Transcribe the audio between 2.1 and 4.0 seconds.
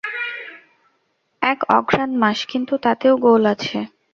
মাস–কিন্তু তাতেও গোল আছে।